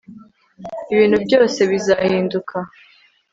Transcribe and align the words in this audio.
ibintu 0.93 1.17
byose 1.25 1.59
bizahinduka 1.71 2.57